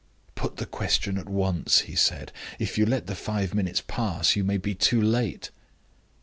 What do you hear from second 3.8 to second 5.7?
pass, you may be too late."